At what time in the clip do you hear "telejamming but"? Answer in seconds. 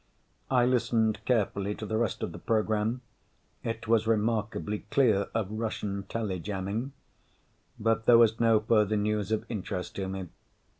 6.09-8.07